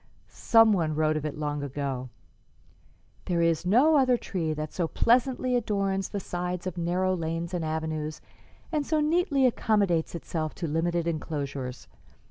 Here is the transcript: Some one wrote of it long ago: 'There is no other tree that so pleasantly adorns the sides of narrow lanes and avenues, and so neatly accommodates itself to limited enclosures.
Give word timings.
Some 0.31 0.73
one 0.73 0.95
wrote 0.95 1.15
of 1.15 1.27
it 1.27 1.37
long 1.37 1.61
ago: 1.61 2.09
'There 3.25 3.43
is 3.43 3.67
no 3.67 3.97
other 3.97 4.17
tree 4.17 4.51
that 4.51 4.73
so 4.73 4.87
pleasantly 4.87 5.55
adorns 5.55 6.09
the 6.09 6.19
sides 6.19 6.65
of 6.65 6.75
narrow 6.75 7.15
lanes 7.15 7.53
and 7.53 7.63
avenues, 7.63 8.19
and 8.71 8.83
so 8.83 8.99
neatly 8.99 9.45
accommodates 9.45 10.15
itself 10.15 10.55
to 10.55 10.65
limited 10.67 11.05
enclosures. 11.07 11.87